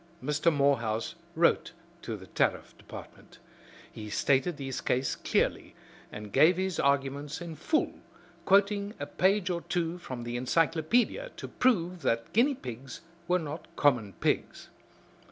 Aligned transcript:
Mr. 0.23 0.51
Morehouse 0.51 1.13
wrote 1.35 1.73
to 2.01 2.17
the 2.17 2.25
Tariff 2.25 2.75
Department. 2.75 3.37
He 3.91 4.09
stated 4.09 4.57
his 4.57 4.81
case 4.81 5.13
clearly, 5.13 5.75
and 6.11 6.33
gave 6.33 6.57
his 6.57 6.79
arguments 6.79 7.39
in 7.39 7.55
full, 7.55 7.99
quoting 8.43 8.95
a 8.99 9.05
page 9.05 9.51
or 9.51 9.61
two 9.61 9.99
from 9.99 10.23
the 10.23 10.37
encyclopedia 10.37 11.29
to 11.37 11.47
prove 11.47 12.01
that 12.01 12.33
guinea 12.33 12.55
pigs 12.55 13.01
were 13.27 13.37
not 13.37 13.67
common 13.75 14.13
pigs. 14.13 14.69